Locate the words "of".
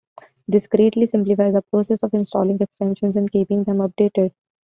2.01-2.11